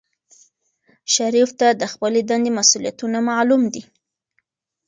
شریف 1.13 1.49
ته 1.59 1.67
د 1.81 1.83
خپلې 1.91 2.21
دندې 2.29 2.51
مسؤولیتونه 2.57 3.17
معلوم 3.29 3.61
دي. 3.73 3.83